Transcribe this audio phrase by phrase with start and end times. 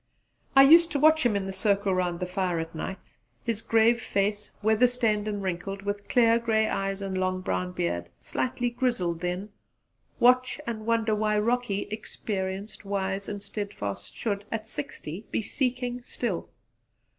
[0.55, 3.69] I used to watch him in the circle round the fire at nights, his face
[4.49, 9.19] grave, weather stained and wrinkled, with clear grey eyes and long brown beard, slightly grizzled
[9.19, 9.49] then
[10.19, 16.49] watch and wonder why Rocky, experienced, wise and steadfast, should at sixty be seeking still.